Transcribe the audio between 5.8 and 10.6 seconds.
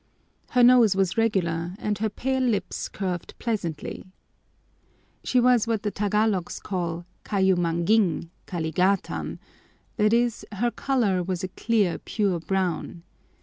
the Tagalogs call kayumanguing kaligátan; that is,